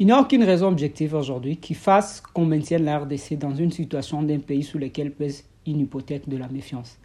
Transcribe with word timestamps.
Il 0.00 0.06
n'y 0.06 0.12
a 0.12 0.20
aucune 0.20 0.44
raison 0.44 0.68
objective 0.68 1.14
aujourd'hui 1.14 1.56
qui 1.56 1.74
fasse 1.74 2.20
qu'on 2.20 2.44
maintienne 2.44 2.84
la 2.84 3.00
RDC 3.00 3.36
dans 3.36 3.52
une 3.52 3.72
situation 3.72 4.22
d'un 4.22 4.38
pays 4.38 4.62
sous 4.62 4.78
lequel 4.78 5.10
pèse 5.10 5.44
une 5.66 5.80
hypothèque 5.80 6.28
de 6.28 6.36
la 6.36 6.46
méfiance. 6.46 6.96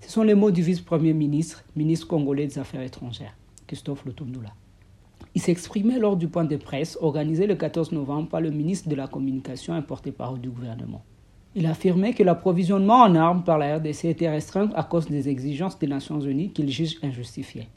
Ce 0.00 0.10
sont 0.10 0.24
les 0.24 0.34
mots 0.34 0.50
du 0.50 0.60
vice-premier 0.60 1.12
ministre, 1.12 1.62
ministre 1.76 2.08
congolais 2.08 2.48
des 2.48 2.58
Affaires 2.58 2.82
étrangères, 2.82 3.36
Christophe 3.68 4.04
Lutundula. 4.04 4.50
Il 5.36 5.42
s'exprimait 5.42 6.00
lors 6.00 6.16
du 6.16 6.26
point 6.26 6.42
de 6.42 6.56
presse 6.56 6.98
organisé 7.00 7.46
le 7.46 7.54
14 7.54 7.92
novembre 7.92 8.28
par 8.28 8.40
le 8.40 8.50
ministre 8.50 8.88
de 8.88 8.96
la 8.96 9.06
Communication 9.06 9.76
et 9.76 9.82
porte-parole 9.82 10.40
du 10.40 10.50
gouvernement. 10.50 11.04
Il 11.54 11.66
affirmait 11.66 12.14
que 12.14 12.24
l'approvisionnement 12.24 13.02
en 13.02 13.14
armes 13.14 13.44
par 13.44 13.58
la 13.58 13.76
RDC 13.76 14.06
était 14.06 14.28
restreint 14.28 14.70
à 14.74 14.82
cause 14.82 15.06
des 15.06 15.28
exigences 15.28 15.78
des 15.78 15.86
Nations 15.86 16.20
Unies 16.20 16.50
qu'il 16.50 16.68
juge 16.68 16.98
injustifiées. 17.04 17.68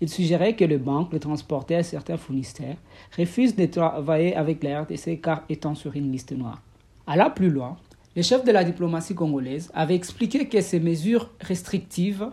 Il 0.00 0.08
suggérait 0.08 0.56
que 0.56 0.64
les 0.64 0.78
banques, 0.78 1.12
les 1.12 1.20
transporteurs 1.20 1.80
et 1.80 1.84
certains 1.84 2.16
fournisseurs 2.16 2.76
refusent 3.16 3.56
de 3.56 3.66
travailler 3.66 4.34
avec 4.34 4.62
la 4.62 4.82
RDC 4.82 5.20
car 5.22 5.44
étant 5.48 5.74
sur 5.74 5.94
une 5.94 6.10
liste 6.10 6.32
noire. 6.32 6.60
Alla 7.06 7.30
plus 7.30 7.50
loin, 7.50 7.76
le 8.16 8.22
chef 8.22 8.44
de 8.44 8.52
la 8.52 8.64
diplomatie 8.64 9.14
congolaise 9.14 9.70
avait 9.74 9.94
expliqué 9.94 10.48
que 10.48 10.60
ces 10.60 10.80
mesures 10.80 11.30
restrictives 11.40 12.28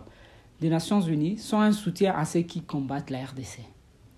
des 0.60 0.68
Nations 0.68 1.00
Unies 1.00 1.38
sont 1.38 1.60
un 1.60 1.72
soutien 1.72 2.14
à 2.16 2.24
ceux 2.24 2.40
qui 2.40 2.62
combattent 2.62 3.10
la 3.10 3.24
RDC. 3.24 3.60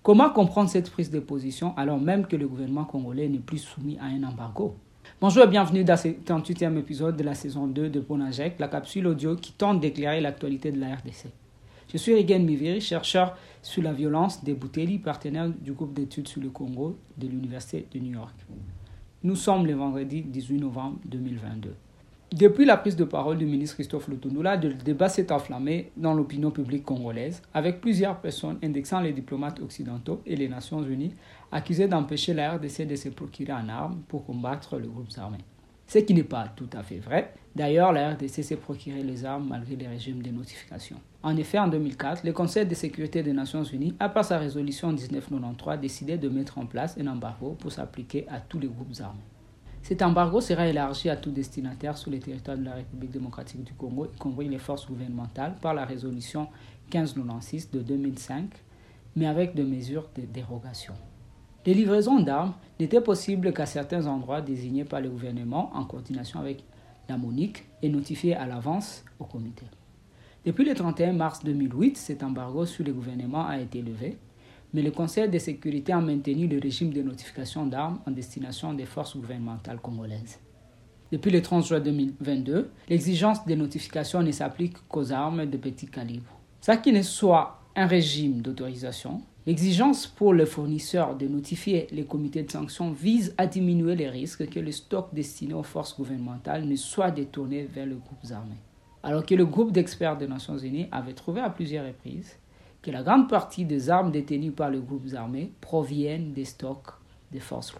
Comment 0.03 0.29
comprendre 0.29 0.69
cette 0.69 0.91
prise 0.91 1.09
de 1.09 1.19
position 1.19 1.75
alors 1.77 1.99
même 1.99 2.27
que 2.27 2.35
le 2.35 2.47
gouvernement 2.47 2.85
congolais 2.85 3.27
n'est 3.27 3.39
plus 3.39 3.57
soumis 3.57 3.97
à 3.99 4.05
un 4.05 4.23
embargo? 4.23 4.75
Bonjour 5.21 5.43
et 5.43 5.47
bienvenue 5.47 5.83
dans 5.83 5.97
ce 5.97 6.09
38e 6.09 6.77
épisode 6.77 7.17
de 7.17 7.23
la 7.23 7.33
saison 7.33 7.67
2 7.67 7.89
de 7.89 7.99
Bonajek, 7.99 8.59
la 8.59 8.67
capsule 8.67 9.07
audio 9.07 9.35
qui 9.35 9.53
tente 9.53 9.79
d'éclairer 9.79 10.21
l'actualité 10.21 10.71
de 10.71 10.79
la 10.79 10.95
RDC. 10.95 11.27
Je 11.87 11.97
suis 11.97 12.15
Rigen 12.15 12.43
Miviri, 12.43 12.81
chercheur 12.81 13.37
sur 13.61 13.83
la 13.83 13.93
violence 13.93 14.43
des 14.43 14.55
Bouteli, 14.55 14.97
partenaire 14.97 15.49
du 15.49 15.71
groupe 15.71 15.93
d'études 15.93 16.27
sur 16.27 16.41
le 16.41 16.49
Congo 16.49 16.97
de 17.15 17.27
l'Université 17.27 17.85
de 17.93 17.99
New 17.99 18.13
York. 18.13 18.35
Nous 19.23 19.35
sommes 19.35 19.67
le 19.67 19.73
vendredi 19.73 20.23
18 20.23 20.57
novembre 20.57 20.97
2022. 21.05 21.75
Depuis 22.33 22.65
la 22.65 22.77
prise 22.77 22.95
de 22.95 23.03
parole 23.03 23.37
du 23.37 23.45
ministre 23.45 23.75
Christophe 23.75 24.07
Lutundula, 24.07 24.55
le 24.55 24.73
débat 24.73 25.09
s'est 25.09 25.31
enflammé 25.31 25.91
dans 25.95 26.15
l'opinion 26.15 26.49
publique 26.49 26.83
congolaise, 26.83 27.43
avec 27.53 27.81
plusieurs 27.81 28.19
personnes 28.19 28.57
indexant 28.63 28.99
les 28.99 29.13
diplomates 29.13 29.59
occidentaux 29.59 30.21
et 30.25 30.35
les 30.35 30.49
Nations 30.49 30.81
Unies 30.81 31.13
accusés 31.51 31.87
d'empêcher 31.87 32.33
la 32.33 32.53
RDC 32.53 32.87
de 32.87 32.95
se 32.95 33.09
procurer 33.09 33.53
en 33.53 33.69
armes 33.69 34.01
pour 34.07 34.25
combattre 34.25 34.77
les 34.79 34.87
groupes 34.87 35.07
armés. 35.17 35.37
Ce 35.87 35.99
qui 35.99 36.13
n'est 36.13 36.23
pas 36.23 36.47
tout 36.55 36.69
à 36.73 36.83
fait 36.83 36.97
vrai. 36.97 37.33
D'ailleurs, 37.55 37.91
la 37.91 38.11
RDC 38.11 38.43
s'est 38.43 38.55
procuré 38.57 39.01
les 39.03 39.23
armes 39.23 39.47
malgré 39.47 39.75
les 39.75 39.87
régimes 39.87 40.21
de 40.21 40.29
notification. 40.29 40.97
En 41.23 41.37
effet, 41.37 41.59
en 41.59 41.67
2004, 41.67 42.23
le 42.25 42.33
Conseil 42.33 42.65
de 42.65 42.75
sécurité 42.75 43.23
des 43.23 43.33
Nations 43.33 43.63
Unies 43.63 43.95
a, 43.99 44.09
par 44.09 44.25
sa 44.25 44.37
résolution 44.37 44.91
1993, 44.91 45.79
décidé 45.79 46.17
de 46.17 46.27
mettre 46.27 46.57
en 46.57 46.65
place 46.65 46.97
un 46.99 47.07
embargo 47.07 47.55
pour 47.59 47.71
s'appliquer 47.71 48.27
à 48.29 48.39
tous 48.39 48.59
les 48.59 48.67
groupes 48.67 48.99
armés. 48.99 49.21
Cet 49.83 50.01
embargo 50.01 50.41
sera 50.41 50.67
élargi 50.67 51.09
à 51.09 51.15
tout 51.15 51.29
destinataire 51.29 51.95
sur 51.95 52.09
le 52.09 52.17
territoire 52.17 52.57
de 52.57 52.65
la 52.65 52.73
République 52.73 53.11
démocratique 53.11 53.63
du 53.63 53.73
Congo, 53.73 54.07
y 54.07 54.17
compris 54.17 54.49
les 54.49 54.57
forces 54.57 54.87
gouvernementales, 54.87 55.55
par 55.61 55.75
la 55.75 55.85
résolution 55.85 56.47
1596 56.91 57.69
de 57.69 57.81
2005, 57.81 58.49
mais 59.15 59.27
avec 59.27 59.53
des 59.53 59.63
mesures 59.63 60.09
de 60.17 60.23
dérogation. 60.23 60.95
Les 61.65 61.73
livraisons 61.73 62.19
d'armes 62.19 62.53
n'étaient 62.79 63.01
possibles 63.01 63.53
qu'à 63.53 63.65
certains 63.65 64.05
endroits 64.07 64.41
désignés 64.41 64.85
par 64.85 65.01
le 65.01 65.09
gouvernement 65.09 65.71
en 65.73 65.85
coordination 65.85 66.39
avec 66.39 66.63
la 67.09 67.17
MONIC 67.17 67.65
et 67.81 67.89
notifiés 67.89 68.35
à 68.35 68.45
l'avance 68.45 69.03
au 69.19 69.25
comité. 69.25 69.65
Depuis 70.45 70.65
le 70.65 70.75
31 70.75 71.13
mars 71.13 71.43
2008, 71.43 71.97
cet 71.97 72.23
embargo 72.23 72.65
sur 72.65 72.85
le 72.85 72.93
gouvernement 72.93 73.47
a 73.47 73.59
été 73.59 73.81
levé 73.81 74.17
mais 74.75 74.81
le 74.81 74.91
Conseil 74.91 75.29
de 75.29 75.39
sécurité 75.39 75.93
a 75.93 76.01
maintenu 76.01 76.47
le 76.47 76.59
régime 76.59 76.91
de 76.91 77.01
notification 77.01 77.65
d'armes 77.65 78.01
en 78.05 78.11
destination 78.11 78.73
des 78.73 78.85
forces 78.85 79.15
gouvernementales 79.15 79.79
congolaises. 79.79 80.37
Depuis 81.13 81.31
le 81.31 81.41
30 81.41 81.65
juin 81.65 81.79
2022, 81.79 82.69
l'exigence 82.89 83.45
de 83.45 83.55
notification 83.55 84.21
ne 84.21 84.31
s'applique 84.31 84.75
qu'aux 84.89 85.13
armes 85.13 85.45
de 85.45 85.55
petit 85.55 85.85
calibre. 85.85 86.29
Ça 86.59 86.75
qui 86.75 86.91
ne 86.91 87.03
soit 87.03 87.61
un 87.73 87.87
régime 87.87 88.41
d'autorisation, 88.41 89.21
l'exigence 89.45 90.07
pour 90.07 90.33
le 90.33 90.45
fournisseur 90.45 91.15
de 91.15 91.27
notifier 91.27 91.87
les 91.91 92.05
comités 92.05 92.43
de 92.43 92.51
sanctions 92.51 92.91
vise 92.91 93.33
à 93.37 93.47
diminuer 93.47 93.95
les 93.95 94.09
risques 94.09 94.49
que 94.49 94.59
le 94.59 94.71
stock 94.71 95.13
destiné 95.13 95.53
aux 95.53 95.63
forces 95.63 95.95
gouvernementales 95.95 96.65
ne 96.65 96.75
soit 96.75 97.11
détourné 97.11 97.63
vers 97.63 97.85
les 97.85 97.95
groupes 97.95 98.31
armés. 98.31 98.59
Alors 99.03 99.25
que 99.25 99.35
le 99.35 99.45
groupe 99.45 99.71
d'experts 99.71 100.17
des 100.17 100.27
Nations 100.27 100.57
Unies 100.57 100.87
avait 100.91 101.13
trouvé 101.13 101.41
à 101.41 101.49
plusieurs 101.49 101.85
reprises 101.85 102.37
que 102.81 102.91
la 102.91 103.03
grande 103.03 103.29
partie 103.29 103.65
des 103.65 103.89
armes 103.89 104.11
détenues 104.11 104.51
par 104.51 104.69
les 104.69 104.79
groupes 104.79 105.13
armés 105.15 105.51
proviennent 105.61 106.33
des 106.33 106.45
stocks 106.45 106.93
des 107.31 107.39
forces 107.39 107.73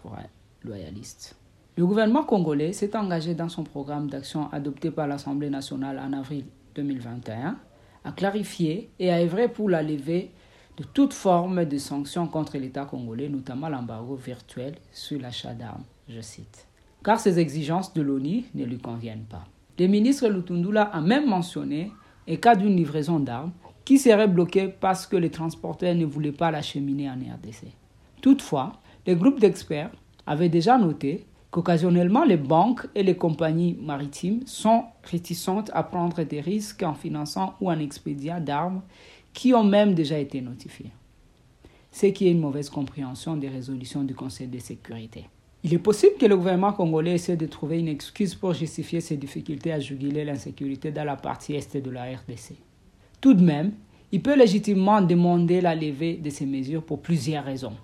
loyalistes. 0.64 1.36
Le 1.76 1.86
gouvernement 1.86 2.24
congolais 2.24 2.72
s'est 2.72 2.96
engagé 2.96 3.34
dans 3.34 3.48
son 3.48 3.62
programme 3.62 4.08
d'action 4.08 4.50
adopté 4.50 4.90
par 4.90 5.06
l'Assemblée 5.06 5.50
nationale 5.50 5.98
en 5.98 6.12
avril 6.12 6.44
2021 6.74 7.56
à 8.04 8.12
clarifier 8.12 8.90
et 8.98 9.12
à 9.12 9.18
œuvrer 9.18 9.48
pour 9.48 9.68
la 9.68 9.82
levée 9.82 10.30
de 10.76 10.84
toute 10.84 11.14
forme 11.14 11.64
de 11.64 11.78
sanctions 11.78 12.26
contre 12.26 12.58
l'État 12.58 12.84
congolais, 12.84 13.28
notamment 13.28 13.68
l'embargo 13.68 14.14
virtuel 14.14 14.74
sur 14.92 15.18
l'achat 15.20 15.54
d'armes, 15.54 15.84
je 16.08 16.20
cite. 16.20 16.66
Car 17.02 17.18
ces 17.18 17.38
exigences 17.38 17.94
de 17.94 18.02
l'ONU 18.02 18.44
ne 18.54 18.64
lui 18.64 18.78
conviennent 18.78 19.24
pas. 19.28 19.44
Le 19.78 19.86
ministre 19.86 20.28
Lutundula 20.28 20.82
a 20.82 21.00
même 21.00 21.28
mentionné, 21.28 21.92
et 22.26 22.38
cas 22.38 22.56
d'une 22.56 22.76
livraison 22.76 23.20
d'armes, 23.20 23.52
qui 23.84 23.98
serait 23.98 24.28
bloqué 24.28 24.68
parce 24.68 25.06
que 25.06 25.16
les 25.16 25.30
transporteurs 25.30 25.94
ne 25.94 26.04
voulaient 26.04 26.32
pas 26.32 26.50
l'acheminer 26.50 27.08
en 27.08 27.14
RDC. 27.14 27.68
Toutefois, 28.20 28.72
les 29.06 29.14
groupes 29.14 29.38
d'experts 29.38 29.92
avaient 30.26 30.48
déjà 30.48 30.76
noté 30.76 31.24
qu'occasionnellement 31.50 32.24
les 32.24 32.36
banques 32.36 32.86
et 32.94 33.02
les 33.02 33.16
compagnies 33.16 33.78
maritimes 33.80 34.40
sont 34.46 34.84
réticentes 35.04 35.70
à 35.72 35.84
prendre 35.84 36.22
des 36.24 36.40
risques 36.40 36.82
en 36.82 36.94
finançant 36.94 37.54
ou 37.60 37.70
en 37.70 37.78
expédiant 37.78 38.40
d'armes 38.40 38.82
qui 39.36 39.52
ont 39.52 39.62
même 39.62 39.92
déjà 39.92 40.18
été 40.18 40.40
notifiées. 40.40 40.90
Ce 41.92 42.06
qui 42.06 42.26
est 42.26 42.30
une 42.30 42.40
mauvaise 42.40 42.70
compréhension 42.70 43.36
des 43.36 43.48
résolutions 43.48 44.02
du 44.02 44.14
Conseil 44.14 44.48
de 44.48 44.58
sécurité. 44.58 45.26
Il 45.62 45.74
est 45.74 45.78
possible 45.78 46.14
que 46.18 46.24
le 46.24 46.38
gouvernement 46.38 46.72
congolais 46.72 47.16
essaie 47.16 47.36
de 47.36 47.44
trouver 47.44 47.78
une 47.78 47.88
excuse 47.88 48.34
pour 48.34 48.54
justifier 48.54 49.02
ses 49.02 49.18
difficultés 49.18 49.72
à 49.72 49.78
juguler 49.78 50.24
l'insécurité 50.24 50.90
dans 50.90 51.04
la 51.04 51.16
partie 51.16 51.54
est 51.54 51.76
de 51.76 51.90
la 51.90 52.04
RDC. 52.04 52.54
Tout 53.20 53.34
de 53.34 53.44
même, 53.44 53.72
il 54.10 54.22
peut 54.22 54.38
légitimement 54.38 55.02
demander 55.02 55.60
la 55.60 55.74
levée 55.74 56.16
de 56.16 56.30
ces 56.30 56.46
mesures 56.46 56.82
pour 56.82 57.02
plusieurs 57.02 57.44
raisons. 57.44 57.74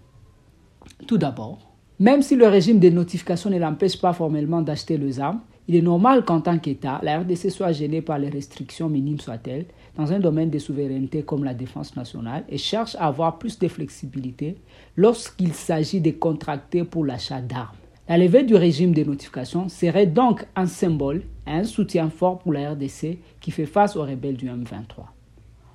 Tout 1.07 1.19
d'abord, 1.19 1.59
même 1.99 2.23
si 2.23 2.35
le 2.35 2.47
régime 2.47 2.79
de 2.79 2.89
notification 2.89 3.51
ne 3.51 3.59
l'empêche 3.59 4.01
pas 4.01 4.15
formellement 4.15 4.63
d'acheter 4.63 4.97
les 4.97 5.21
armes, 5.21 5.43
il 5.73 5.79
est 5.79 5.81
normal 5.81 6.23
qu'en 6.27 6.43
tant 6.43 6.59
qu'État, 6.59 7.01
la 7.03 7.21
RDC 7.21 7.51
soit 7.51 7.73
gênée 7.73 8.03
par 8.03 8.19
les 8.19 8.29
restrictions 8.29 8.91
minimes 8.91 9.21
soient-elles 9.21 9.65
dans 9.97 10.13
un 10.13 10.19
domaine 10.19 10.51
de 10.51 10.59
souveraineté 10.59 11.23
comme 11.23 11.45
la 11.45 11.55
défense 11.55 11.97
nationale 11.97 12.45
et 12.51 12.59
cherche 12.59 12.95
à 12.97 13.07
avoir 13.07 13.39
plus 13.39 13.59
de 13.59 13.69
flexibilité 13.69 14.59
lorsqu'il 14.99 15.55
s'agit 15.55 16.03
de 16.03 16.11
contracter 16.11 16.85
pour 16.85 17.07
l'achat 17.07 17.41
d'armes. 17.41 17.75
La 18.07 18.19
levée 18.19 18.43
du 18.43 18.55
régime 18.55 18.93
de 18.93 19.03
notification 19.03 19.71
serait 19.71 20.07
donc 20.07 20.47
un 20.57 20.67
symbole 20.67 21.23
et 21.47 21.53
un 21.53 21.65
soutien 21.65 22.11
fort 22.11 22.41
pour 22.41 22.53
la 22.53 22.73
RDC 22.73 23.17
qui 23.41 23.51
fait 23.51 23.65
face 23.65 23.97
aux 23.97 24.03
rebelles 24.03 24.37
du 24.37 24.51
M23. 24.51 25.07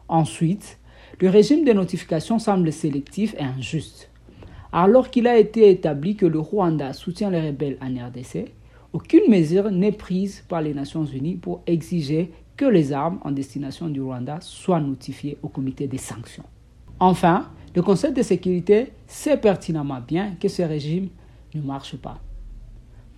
Ensuite, 0.09 0.77
le 1.19 1.29
régime 1.31 1.65
de 1.65 1.73
notification 1.73 2.37
semble 2.37 2.71
sélectif 2.71 3.33
et 3.39 3.43
injuste. 3.43 4.11
Alors 4.71 5.09
qu'il 5.09 5.25
a 5.25 5.39
été 5.39 5.71
établi 5.71 6.15
que 6.15 6.27
le 6.27 6.37
Rwanda 6.37 6.93
soutient 6.93 7.31
les 7.31 7.41
rebelles 7.41 7.79
en 7.81 7.87
RDC, 8.09 8.51
aucune 8.93 9.29
mesure 9.29 9.69
n'est 9.71 9.91
prise 9.91 10.43
par 10.47 10.61
les 10.61 10.73
Nations 10.73 11.05
Unies 11.05 11.35
pour 11.35 11.61
exiger 11.67 12.31
que 12.55 12.65
les 12.65 12.93
armes 12.93 13.19
en 13.23 13.31
destination 13.31 13.87
du 13.87 14.01
Rwanda 14.01 14.39
soient 14.41 14.79
notifiées 14.79 15.37
au 15.43 15.49
comité 15.49 15.87
des 15.87 15.97
sanctions. 15.97 16.45
Enfin, 16.99 17.49
le 17.75 17.81
Conseil 17.83 18.13
de 18.13 18.23
sécurité 18.23 18.93
sait 19.05 19.37
pertinemment 19.37 20.01
bien 20.01 20.35
que 20.39 20.47
ce 20.47 20.63
régime 20.63 21.09
ne 21.53 21.61
marche 21.61 21.95
pas. 21.97 22.19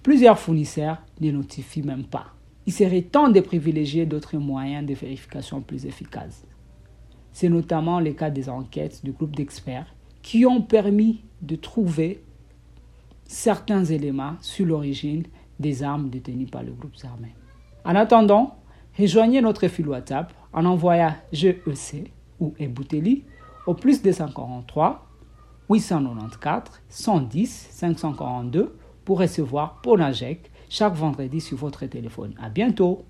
Plusieurs 0.04 0.39
fournisseurs 0.39 1.01
ne 1.21 1.31
notifient 1.31 1.83
même 1.83 2.04
pas. 2.04 2.27
Il 2.66 2.74
serait 2.74 3.01
temps 3.01 3.30
de 3.30 3.39
privilégier 3.39 4.06
d'autres 4.06 4.38
moyens 4.38 4.86
de 4.86 4.94
vérification 4.94 5.62
plus 5.62 5.86
efficaces. 5.86 6.45
C'est 7.31 7.50
notamment 7.50 8.00
le 8.00 8.12
cas 8.12 8.30
des 8.30 8.50
enquêtes 8.50 9.04
du 9.04 9.12
groupe 9.12 9.36
d'experts 9.36 9.94
qui 10.21 10.45
ont 10.45 10.62
permis 10.62 11.21
de 11.42 11.56
trouver 11.56 12.21
certains 13.25 13.86
éléments 13.86 14.36
sur 14.42 14.66
l'origine 14.66 15.24
des 15.59 15.83
armes 15.83 16.09
détenues 16.09 16.47
par 16.47 16.63
le 16.63 16.71
groupe 16.71 16.95
armé. 17.03 17.35
En 17.85 17.95
attendant, 17.95 18.56
rejoignez 18.97 19.41
notre 19.41 19.67
fil 19.67 19.88
WhatsApp 19.88 20.33
en 20.53 20.65
envoyant 20.65 21.13
GEC 21.31 22.11
ou 22.39 22.53
Ebouteli 22.57 23.23
au 23.67 23.73
plus 23.73 24.01
243 24.01 25.06
894 25.69 26.81
110 26.89 27.67
542 27.71 28.75
pour 29.06 29.19
recevoir 29.19 29.81
Ponajek 29.81 30.51
chaque 30.69 30.95
vendredi 30.95 31.41
sur 31.41 31.57
votre 31.57 31.85
téléphone. 31.85 32.33
À 32.41 32.50
bientôt! 32.50 33.06